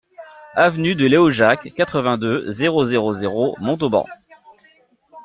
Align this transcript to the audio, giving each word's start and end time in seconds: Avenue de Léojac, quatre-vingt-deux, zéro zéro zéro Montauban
Avenue 0.55 0.95
de 0.95 1.05
Léojac, 1.05 1.73
quatre-vingt-deux, 1.75 2.49
zéro 2.49 2.83
zéro 2.83 3.13
zéro 3.13 3.55
Montauban 3.59 4.07